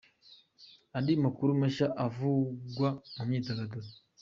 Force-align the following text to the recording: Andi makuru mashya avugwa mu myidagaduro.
Andi 0.97 1.13
makuru 1.23 1.49
mashya 1.61 1.87
avugwa 2.05 2.89
mu 3.15 3.21
myidagaduro. 3.27 3.87